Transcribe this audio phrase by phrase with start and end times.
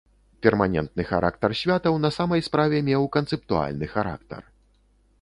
[0.45, 4.41] Перманентны характар святаў на самай справе меў канцэптуальны характар.